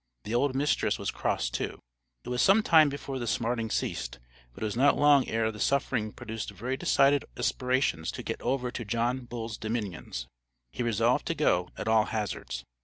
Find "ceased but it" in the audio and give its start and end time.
3.69-4.65